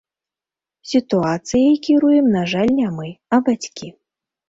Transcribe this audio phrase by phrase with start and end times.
[0.91, 3.07] Сітуацыяй кіруем, на жаль, не мы,
[3.37, 3.97] а бацькі.